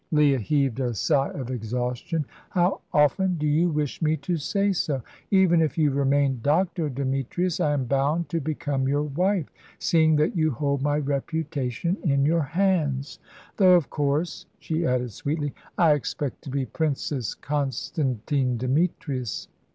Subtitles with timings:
[0.11, 2.25] Leah heaved a sigh of exhaustion.
[2.49, 5.03] "How often do you wish me to say so?
[5.29, 6.89] Even if you remain Dr.
[6.89, 9.45] Demetrius I am bound to become your wife,
[9.77, 13.19] seeing that you hold my reputation in your hands.
[13.57, 19.49] Though of course," she added sweetly, "I expect to be Princess Constantine Demetrius."